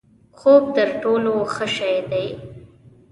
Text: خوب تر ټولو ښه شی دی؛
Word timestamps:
خوب 0.39 0.63
تر 0.75 0.89
ټولو 1.01 1.33
ښه 1.53 1.65
شی 1.75 1.95
دی؛ 2.11 2.27